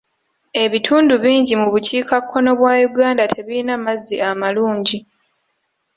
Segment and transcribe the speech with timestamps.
[0.63, 4.99] Ebitundu bingi mu bukiikakkono bwa Uganda tebiyina mazzi amalungi.